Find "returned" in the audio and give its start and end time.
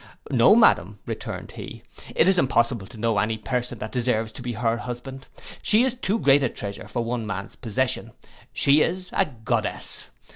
1.05-1.51